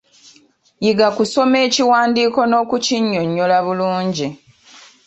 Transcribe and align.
Yiga 0.83 1.07
kusoma 1.15 1.57
ekiwandiiko 1.67 2.41
n'okinnyonnyola 2.45 3.57
bulungi. 3.65 4.27